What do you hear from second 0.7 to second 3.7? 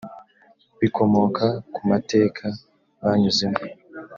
bikomoka ku mateka banyuzemo